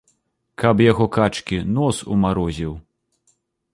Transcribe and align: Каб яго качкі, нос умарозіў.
Каб 0.61 0.81
яго 0.91 1.05
качкі, 1.17 1.59
нос 1.75 2.01
умарозіў. 2.17 2.73